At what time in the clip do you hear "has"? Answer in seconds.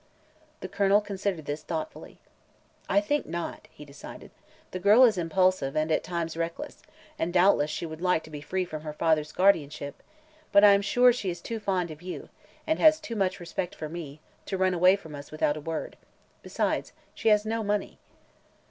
12.79-12.99, 17.29-17.45